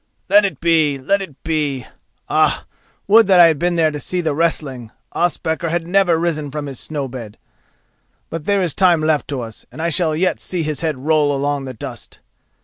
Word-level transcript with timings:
Let 0.29 0.45
it 0.45 0.59
be! 0.59 0.97
Let 0.97 1.21
it 1.21 1.35
be! 1.43 1.85
Ah, 2.27 2.65
would 3.05 3.27
that 3.27 3.39
I 3.39 3.45
had 3.45 3.59
been 3.59 3.75
there 3.75 3.91
to 3.91 3.99
see 3.99 4.19
the 4.19 4.33
wrestling—Ospakar 4.33 5.69
had 5.69 5.85
never 5.85 6.17
risen 6.17 6.49
from 6.49 6.65
his 6.65 6.79
snow 6.79 7.07
bed. 7.07 7.37
But 8.31 8.45
there 8.45 8.63
is 8.63 8.73
time 8.73 9.01
left 9.01 9.27
to 9.27 9.41
us, 9.41 9.67
and 9.71 9.79
I 9.79 9.89
shall 9.89 10.15
yet 10.15 10.39
see 10.39 10.63
his 10.63 10.81
head 10.81 10.97
roll 10.97 11.35
along 11.35 11.65
the 11.65 11.75
dust. 11.75 12.19